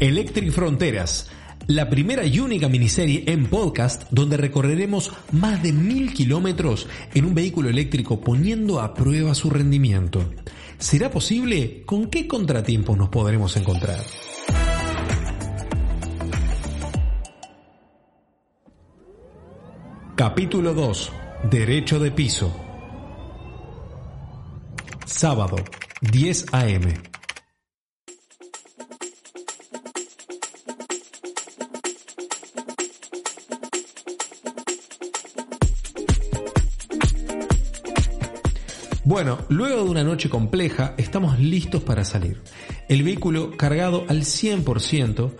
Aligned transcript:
Electric 0.00 0.50
Fronteras, 0.50 1.30
la 1.66 1.90
primera 1.90 2.24
y 2.24 2.40
única 2.40 2.70
miniserie 2.70 3.24
en 3.26 3.44
podcast 3.48 4.04
donde 4.10 4.38
recorreremos 4.38 5.12
más 5.30 5.62
de 5.62 5.74
mil 5.74 6.14
kilómetros 6.14 6.88
en 7.12 7.26
un 7.26 7.34
vehículo 7.34 7.68
eléctrico 7.68 8.18
poniendo 8.18 8.80
a 8.80 8.94
prueba 8.94 9.34
su 9.34 9.50
rendimiento. 9.50 10.32
¿Será 10.78 11.10
posible? 11.10 11.82
¿Con 11.84 12.08
qué 12.08 12.26
contratiempos 12.26 12.96
nos 12.96 13.10
podremos 13.10 13.54
encontrar? 13.58 14.00
Capítulo 20.16 20.72
2. 20.72 21.12
Derecho 21.50 21.98
de 21.98 22.10
piso. 22.10 22.58
Sábado, 25.04 25.56
10 26.00 26.46
a.m. 26.52 27.10
Bueno, 39.10 39.38
luego 39.48 39.82
de 39.82 39.90
una 39.90 40.04
noche 40.04 40.30
compleja, 40.30 40.94
estamos 40.96 41.40
listos 41.40 41.82
para 41.82 42.04
salir. 42.04 42.40
El 42.88 43.02
vehículo 43.02 43.56
cargado 43.56 44.04
al 44.06 44.20
100% 44.20 45.32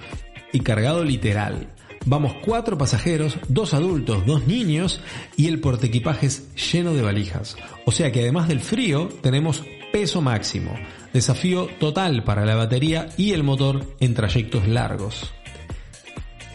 y 0.52 0.58
cargado 0.58 1.04
literal. 1.04 1.68
Vamos 2.04 2.34
cuatro 2.44 2.76
pasajeros, 2.76 3.38
dos 3.46 3.72
adultos, 3.72 4.26
dos 4.26 4.44
niños 4.48 5.00
y 5.36 5.46
el 5.46 5.60
portequipajes 5.60 6.52
lleno 6.56 6.94
de 6.94 7.02
valijas. 7.02 7.56
O 7.86 7.92
sea 7.92 8.10
que 8.10 8.22
además 8.22 8.48
del 8.48 8.58
frío 8.58 9.08
tenemos 9.22 9.62
peso 9.92 10.20
máximo, 10.20 10.74
desafío 11.12 11.68
total 11.78 12.24
para 12.24 12.44
la 12.44 12.56
batería 12.56 13.10
y 13.16 13.34
el 13.34 13.44
motor 13.44 13.84
en 14.00 14.14
trayectos 14.14 14.66
largos. 14.66 15.30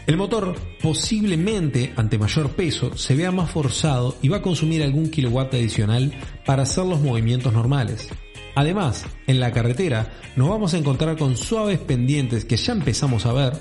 El 0.07 0.17
motor 0.17 0.55
posiblemente 0.83 1.93
ante 1.95 2.19
mayor 2.19 2.51
peso 2.51 2.95
se 2.95 3.15
vea 3.15 3.31
más 3.31 3.49
forzado 3.49 4.15
y 4.21 4.27
va 4.29 4.37
a 4.37 4.41
consumir 4.43 4.83
algún 4.83 5.09
kilowatt 5.09 5.55
adicional 5.55 6.13
para 6.45 6.63
hacer 6.63 6.85
los 6.85 7.01
movimientos 7.01 7.51
normales. 7.51 8.09
Además, 8.53 9.05
en 9.25 9.39
la 9.39 9.51
carretera 9.51 10.13
nos 10.35 10.49
vamos 10.49 10.73
a 10.73 10.77
encontrar 10.77 11.17
con 11.17 11.35
suaves 11.35 11.79
pendientes 11.79 12.45
que 12.45 12.55
ya 12.55 12.73
empezamos 12.73 13.25
a 13.25 13.33
ver 13.33 13.53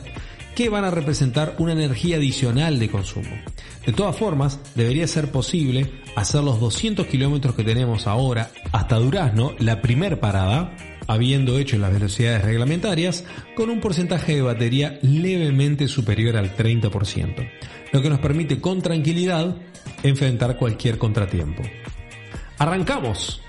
que 0.55 0.69
van 0.69 0.85
a 0.85 0.91
representar 0.91 1.57
una 1.59 1.73
energía 1.73 2.17
adicional 2.17 2.79
de 2.79 2.91
consumo. 2.91 3.37
De 3.85 3.93
todas 3.93 4.17
formas, 4.17 4.61
debería 4.75 5.07
ser 5.07 5.33
posible 5.33 5.91
hacer 6.15 6.45
los 6.45 6.61
200 6.61 7.07
kilómetros 7.07 7.55
que 7.55 7.65
tenemos 7.65 8.07
ahora 8.07 8.51
hasta 8.71 8.97
Durazno, 8.97 9.55
la 9.59 9.83
primer 9.83 10.21
parada, 10.21 10.77
habiendo 11.07 11.59
hecho 11.59 11.79
las 11.79 11.93
velocidades 11.93 12.45
reglamentarias, 12.45 13.25
con 13.55 13.71
un 13.71 13.81
porcentaje 13.81 14.35
de 14.35 14.43
batería 14.43 14.99
levemente 15.03 15.89
superior 15.89 16.37
al 16.37 16.57
30%, 16.57 17.51
lo 17.93 18.03
que 18.03 18.11
nos 18.11 18.21
permite 18.21 18.61
con 18.61 18.83
tranquilidad 18.83 19.57
enfrentar 20.03 20.57
cualquier 20.57 20.99
contratiempo. 20.99 21.63
¡Arrancamos! 22.59 23.44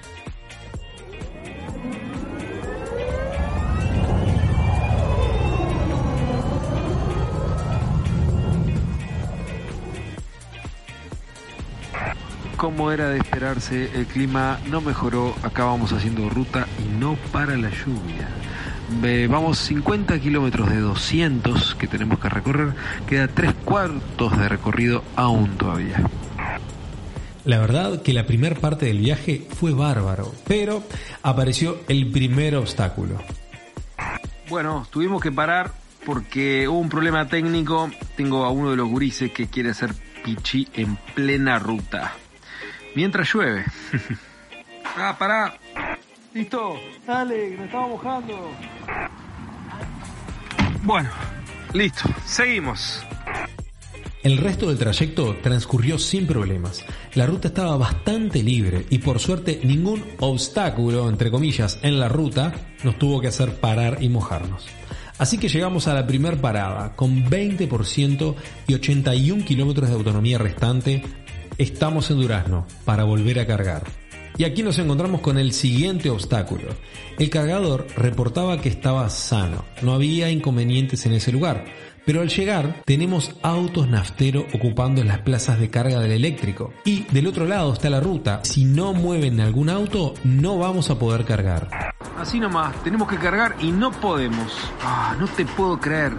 Como 12.65 12.91
era 12.91 13.09
de 13.09 13.19
esperarse, 13.19 13.91
el 13.93 14.07
clima 14.07 14.59
no 14.71 14.81
mejoró. 14.81 15.35
Acá 15.43 15.65
vamos 15.65 15.93
haciendo 15.93 16.27
ruta 16.29 16.65
y 16.83 16.97
no 16.99 17.15
para 17.31 17.55
la 17.55 17.69
lluvia. 17.69 18.27
Ve, 19.03 19.27
vamos 19.27 19.59
50 19.59 20.19
kilómetros 20.19 20.71
de 20.71 20.79
200 20.79 21.75
que 21.75 21.85
tenemos 21.85 22.17
que 22.17 22.27
recorrer. 22.27 22.73
Queda 23.05 23.27
tres 23.27 23.53
cuartos 23.63 24.35
de 24.35 24.49
recorrido 24.49 25.03
aún 25.15 25.59
todavía. 25.59 26.09
La 27.45 27.59
verdad 27.59 28.01
que 28.01 28.13
la 28.13 28.25
primera 28.25 28.55
parte 28.55 28.87
del 28.87 28.97
viaje 28.97 29.45
fue 29.47 29.71
bárbaro, 29.71 30.33
pero 30.47 30.81
apareció 31.21 31.77
el 31.87 32.09
primer 32.09 32.55
obstáculo. 32.55 33.21
Bueno, 34.49 34.87
tuvimos 34.89 35.21
que 35.21 35.31
parar 35.31 35.71
porque 36.03 36.67
hubo 36.67 36.79
un 36.79 36.89
problema 36.89 37.27
técnico. 37.27 37.91
Tengo 38.17 38.43
a 38.43 38.49
uno 38.49 38.71
de 38.71 38.77
los 38.77 38.89
gurises 38.89 39.31
que 39.31 39.45
quiere 39.45 39.69
hacer 39.69 39.93
pichi 40.23 40.67
en 40.73 40.97
plena 41.13 41.59
ruta. 41.59 42.15
Mientras 42.95 43.31
llueve. 43.33 43.65
ah, 44.97 45.15
pará. 45.17 45.57
Listo. 46.33 46.79
Dale, 47.05 47.49
que 47.51 47.57
nos 47.57 47.65
estamos 47.65 47.89
mojando. 47.91 48.51
Bueno, 50.83 51.09
listo. 51.73 52.09
Seguimos. 52.25 53.03
El 54.23 54.37
resto 54.37 54.69
del 54.69 54.79
trayecto 54.79 55.35
transcurrió 55.43 55.99
sin 55.99 56.25
problemas. 56.25 56.83
La 57.13 57.27
ruta 57.27 57.49
estaba 57.49 57.77
bastante 57.77 58.41
libre 58.41 58.85
y 58.89 58.97
por 58.97 59.19
suerte 59.19 59.61
ningún 59.63 60.03
obstáculo, 60.19 61.07
entre 61.09 61.29
comillas, 61.29 61.77
en 61.83 61.99
la 61.99 62.09
ruta 62.09 62.51
nos 62.83 62.97
tuvo 62.97 63.21
que 63.21 63.27
hacer 63.27 63.59
parar 63.59 63.99
y 64.01 64.09
mojarnos. 64.09 64.65
Así 65.17 65.37
que 65.37 65.47
llegamos 65.47 65.87
a 65.87 65.93
la 65.93 66.07
primer 66.07 66.41
parada 66.41 66.95
con 66.95 67.23
20% 67.25 68.35
y 68.67 68.73
81 68.73 69.45
kilómetros 69.45 69.89
de 69.89 69.95
autonomía 69.95 70.37
restante. 70.37 71.03
Estamos 71.57 72.11
en 72.11 72.19
Durazno 72.19 72.67
para 72.83 73.05
volver 73.05 73.39
a 73.39 73.47
cargar. 73.47 73.83
Y 74.37 74.43
aquí 74.43 74.61
nos 74.61 74.77
encontramos 74.77 75.21
con 75.21 75.37
el 75.37 75.53
siguiente 75.53 76.09
obstáculo. 76.09 76.67
El 77.17 77.29
cargador 77.29 77.87
reportaba 77.95 78.59
que 78.59 78.67
estaba 78.67 79.09
sano, 79.09 79.63
no 79.81 79.93
había 79.93 80.29
inconvenientes 80.29 81.05
en 81.05 81.13
ese 81.13 81.31
lugar. 81.31 81.63
Pero 82.05 82.19
al 82.19 82.27
llegar 82.27 82.81
tenemos 82.83 83.31
autos 83.41 83.87
naftero 83.87 84.45
ocupando 84.53 85.01
las 85.05 85.19
plazas 85.19 85.57
de 85.57 85.69
carga 85.69 86.01
del 86.01 86.11
eléctrico. 86.11 86.73
Y 86.83 87.03
del 87.03 87.25
otro 87.25 87.45
lado 87.45 87.71
está 87.71 87.89
la 87.89 88.01
ruta. 88.01 88.41
Si 88.43 88.65
no 88.65 88.93
mueven 88.93 89.39
algún 89.39 89.69
auto, 89.69 90.13
no 90.25 90.57
vamos 90.57 90.89
a 90.89 90.99
poder 90.99 91.23
cargar. 91.23 91.69
Así 92.17 92.37
nomás, 92.37 92.83
tenemos 92.83 93.07
que 93.07 93.17
cargar 93.17 93.55
y 93.61 93.71
no 93.71 93.91
podemos. 93.91 94.53
Ah, 94.83 95.15
no 95.17 95.25
te 95.27 95.45
puedo 95.45 95.79
creer. 95.79 96.11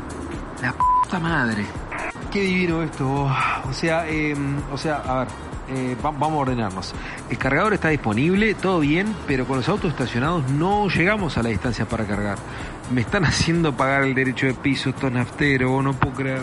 La 0.63 0.73
puta 0.73 1.21
madre. 1.21 1.67
Qué 2.33 2.41
divino 2.43 2.83
esto. 2.83 3.09
O 3.69 3.73
sea, 3.73 4.07
eh, 4.09 4.35
o 4.73 4.77
sea, 4.77 4.97
a 4.97 5.19
ver, 5.21 5.29
eh, 5.69 5.97
va- 6.05 6.11
vamos 6.11 6.33
a 6.33 6.37
ordenarnos. 6.37 6.95
El 7.31 7.39
cargador 7.39 7.73
está 7.75 7.89
disponible, 7.89 8.55
todo 8.55 8.81
bien, 8.81 9.15
pero 9.27 9.47
con 9.47 9.57
los 9.57 9.69
autos 9.69 9.91
estacionados 9.93 10.49
no 10.51 10.89
llegamos 10.89 11.39
a 11.39 11.43
la 11.43 11.49
distancia 11.49 11.87
para 11.89 12.05
cargar. 12.05 12.37
Me 12.93 13.01
están 13.01 13.25
haciendo 13.25 13.75
pagar 13.77 14.03
el 14.03 14.15
derecho 14.15 14.47
de 14.47 14.55
piso 14.55 14.91
estos 14.91 15.11
nafteros, 15.13 15.83
no 15.83 15.93
puedo 15.95 16.15
creer. 16.15 16.43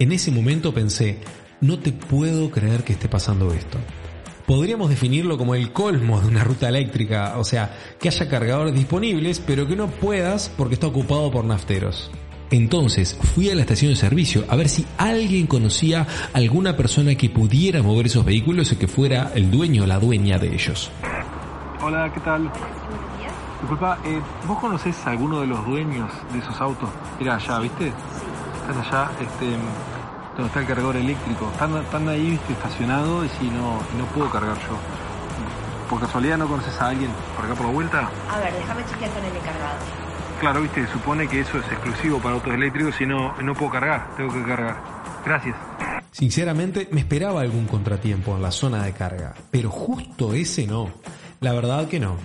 En 0.00 0.12
ese 0.12 0.30
momento 0.30 0.72
pensé, 0.72 1.18
no 1.60 1.78
te 1.78 1.92
puedo 1.92 2.50
creer 2.50 2.84
que 2.84 2.94
esté 2.94 3.06
pasando 3.06 3.52
esto. 3.52 3.76
Podríamos 4.46 4.88
definirlo 4.88 5.36
como 5.36 5.54
el 5.54 5.72
colmo 5.72 6.18
de 6.22 6.26
una 6.26 6.42
ruta 6.42 6.70
eléctrica, 6.70 7.34
o 7.36 7.44
sea, 7.44 7.76
que 8.00 8.08
haya 8.08 8.26
cargadores 8.26 8.74
disponibles, 8.74 9.40
pero 9.40 9.68
que 9.68 9.76
no 9.76 9.88
puedas 9.88 10.50
porque 10.56 10.72
está 10.72 10.86
ocupado 10.86 11.30
por 11.30 11.44
nafteros. 11.44 12.10
Entonces 12.50 13.14
fui 13.34 13.50
a 13.50 13.54
la 13.54 13.60
estación 13.60 13.90
de 13.90 13.96
servicio 13.96 14.46
a 14.48 14.56
ver 14.56 14.70
si 14.70 14.86
alguien 14.96 15.46
conocía 15.46 16.06
alguna 16.32 16.78
persona 16.78 17.14
que 17.14 17.28
pudiera 17.28 17.82
mover 17.82 18.06
esos 18.06 18.24
vehículos 18.24 18.72
y 18.72 18.76
que 18.76 18.88
fuera 18.88 19.32
el 19.34 19.50
dueño 19.50 19.82
o 19.82 19.86
la 19.86 19.98
dueña 19.98 20.38
de 20.38 20.54
ellos. 20.54 20.90
Hola, 21.82 22.10
¿qué 22.10 22.20
tal? 22.20 22.50
Disculpa, 23.60 23.98
eh, 24.06 24.18
¿vos 24.48 24.58
conocés 24.60 24.96
a 25.06 25.10
alguno 25.10 25.42
de 25.42 25.46
los 25.46 25.66
dueños 25.66 26.10
de 26.32 26.38
esos 26.38 26.58
autos? 26.58 26.88
Mira 27.18 27.34
allá, 27.36 27.58
¿viste? 27.58 27.92
Allá, 28.76 29.10
este, 29.20 29.46
donde 30.36 30.46
está 30.46 30.60
el 30.60 30.66
cargador 30.66 30.96
eléctrico. 30.96 31.50
Están, 31.52 31.76
están 31.76 32.08
ahí, 32.08 32.30
¿viste? 32.30 32.52
estacionados 32.52 33.28
y 33.40 33.46
no, 33.46 33.80
y 33.94 33.98
no 33.98 34.04
puedo 34.14 34.30
cargar 34.30 34.56
yo. 34.56 34.78
¿Por 35.88 36.00
casualidad 36.00 36.38
no 36.38 36.46
conoces 36.46 36.80
a 36.80 36.88
alguien 36.88 37.10
por 37.34 37.44
acá 37.44 37.54
por 37.54 37.66
la 37.66 37.72
vuelta? 37.72 38.10
A 38.30 38.38
ver, 38.38 38.52
déjame 38.54 38.84
chequear 38.84 39.10
con 39.10 39.24
el 39.24 39.36
encargado. 39.36 39.78
Claro, 40.40 40.62
viste, 40.62 40.86
supone 40.86 41.28
que 41.28 41.40
eso 41.40 41.58
es 41.58 41.66
exclusivo 41.66 42.18
para 42.18 42.34
autos 42.36 42.54
eléctricos 42.54 42.98
y 43.00 43.06
no, 43.06 43.34
no 43.42 43.54
puedo 43.54 43.72
cargar, 43.72 44.08
tengo 44.16 44.32
que 44.32 44.42
cargar. 44.42 44.76
Gracias. 45.24 45.56
Sinceramente 46.12 46.88
me 46.92 47.00
esperaba 47.00 47.42
algún 47.42 47.66
contratiempo 47.66 48.34
en 48.36 48.42
la 48.42 48.50
zona 48.50 48.84
de 48.84 48.92
carga, 48.92 49.34
pero 49.50 49.70
justo 49.70 50.32
ese 50.32 50.66
no. 50.66 50.90
La 51.40 51.52
verdad 51.52 51.88
que 51.88 52.00
no. 52.00 52.16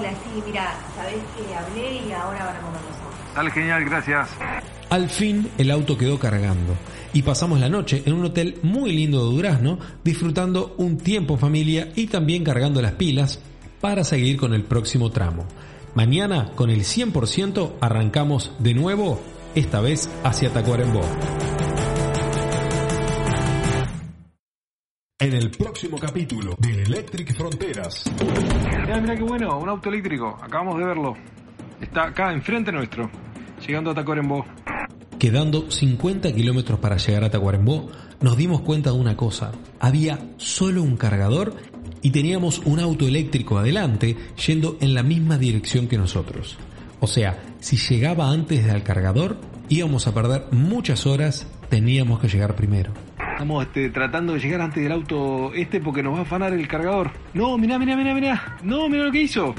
Hola, 0.00 0.12
sí, 0.12 0.42
mira, 0.46 0.74
sabés 0.96 1.20
que 1.36 1.54
hablé 1.54 2.08
y 2.08 2.12
ahora 2.12 2.46
van 2.46 2.56
a 2.56 2.60
comer 2.60 2.80
los 2.88 2.96
autos. 2.96 3.34
Dale, 3.34 3.50
genial, 3.50 3.84
gracias. 3.84 4.30
Al 4.88 5.10
fin 5.10 5.50
el 5.58 5.70
auto 5.70 5.98
quedó 5.98 6.18
cargando 6.18 6.74
y 7.12 7.20
pasamos 7.20 7.60
la 7.60 7.68
noche 7.68 8.02
en 8.06 8.14
un 8.14 8.24
hotel 8.24 8.58
muy 8.62 8.92
lindo 8.94 9.22
de 9.22 9.34
Durazno 9.34 9.78
disfrutando 10.02 10.74
un 10.78 10.96
tiempo 10.96 11.34
en 11.34 11.40
familia 11.40 11.92
y 11.96 12.06
también 12.06 12.44
cargando 12.44 12.80
las 12.80 12.92
pilas 12.92 13.40
para 13.82 14.02
seguir 14.02 14.38
con 14.38 14.54
el 14.54 14.62
próximo 14.62 15.10
tramo. 15.10 15.44
Mañana 15.94 16.52
con 16.54 16.70
el 16.70 16.80
100% 16.80 17.72
arrancamos 17.82 18.52
de 18.58 18.72
nuevo, 18.72 19.20
esta 19.54 19.82
vez 19.82 20.08
hacia 20.24 20.50
Tacuarembó. 20.50 21.02
En 25.18 25.34
el 25.34 25.50
próximo 25.50 25.98
capítulo 25.98 26.56
de 26.58 26.84
Electric 26.84 27.36
Fronteras. 27.36 28.04
Mira, 28.90 29.02
mira 29.02 29.16
qué 29.16 29.22
bueno, 29.22 29.56
un 29.56 29.68
auto 29.68 29.88
eléctrico, 29.88 30.36
acabamos 30.42 30.76
de 30.76 30.84
verlo. 30.84 31.14
Está 31.80 32.06
acá 32.06 32.32
enfrente 32.32 32.72
nuestro, 32.72 33.08
llegando 33.64 33.92
a 33.92 33.94
Tacuarembó. 33.94 34.44
Quedando 35.16 35.70
50 35.70 36.32
kilómetros 36.32 36.80
para 36.80 36.96
llegar 36.96 37.22
a 37.22 37.30
Tacuarembó, 37.30 37.88
nos 38.20 38.36
dimos 38.36 38.62
cuenta 38.62 38.90
de 38.90 38.98
una 38.98 39.16
cosa. 39.16 39.52
Había 39.78 40.18
solo 40.38 40.82
un 40.82 40.96
cargador 40.96 41.54
y 42.02 42.10
teníamos 42.10 42.58
un 42.64 42.80
auto 42.80 43.06
eléctrico 43.06 43.58
adelante 43.58 44.16
yendo 44.44 44.76
en 44.80 44.94
la 44.94 45.04
misma 45.04 45.38
dirección 45.38 45.86
que 45.86 45.96
nosotros. 45.96 46.58
O 46.98 47.06
sea, 47.06 47.40
si 47.60 47.76
llegaba 47.76 48.28
antes 48.32 48.66
del 48.66 48.82
cargador, 48.82 49.36
íbamos 49.68 50.08
a 50.08 50.14
perder 50.14 50.46
muchas 50.50 51.06
horas, 51.06 51.46
teníamos 51.68 52.18
que 52.18 52.26
llegar 52.26 52.56
primero. 52.56 52.92
Estamos 53.40 53.64
este, 53.64 53.88
tratando 53.88 54.34
de 54.34 54.38
llegar 54.38 54.60
antes 54.60 54.82
del 54.82 54.92
auto 54.92 55.54
este 55.54 55.80
porque 55.80 56.02
nos 56.02 56.12
va 56.12 56.18
a 56.18 56.22
afanar 56.24 56.52
el 56.52 56.68
cargador. 56.68 57.10
No, 57.32 57.56
mirá, 57.56 57.78
mirá, 57.78 57.96
mirá, 57.96 58.12
mirá. 58.12 58.58
No, 58.62 58.86
mirá 58.86 59.04
lo 59.04 59.10
que 59.10 59.22
hizo. 59.22 59.54